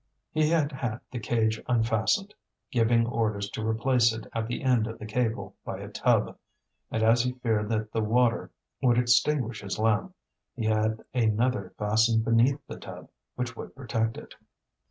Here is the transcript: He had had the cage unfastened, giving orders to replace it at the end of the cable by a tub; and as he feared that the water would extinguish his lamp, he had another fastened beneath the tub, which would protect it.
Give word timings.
He 0.31 0.49
had 0.49 0.71
had 0.71 1.01
the 1.11 1.19
cage 1.19 1.61
unfastened, 1.67 2.33
giving 2.71 3.05
orders 3.05 3.51
to 3.51 3.63
replace 3.63 4.11
it 4.11 4.25
at 4.33 4.47
the 4.47 4.63
end 4.63 4.87
of 4.87 4.97
the 4.97 5.05
cable 5.05 5.55
by 5.63 5.77
a 5.77 5.89
tub; 5.89 6.39
and 6.89 7.03
as 7.03 7.21
he 7.21 7.33
feared 7.33 7.69
that 7.69 7.91
the 7.91 8.01
water 8.01 8.49
would 8.81 8.97
extinguish 8.97 9.61
his 9.61 9.77
lamp, 9.77 10.15
he 10.55 10.65
had 10.65 11.05
another 11.13 11.75
fastened 11.77 12.25
beneath 12.25 12.65
the 12.65 12.79
tub, 12.79 13.11
which 13.35 13.55
would 13.55 13.75
protect 13.75 14.17
it. 14.17 14.33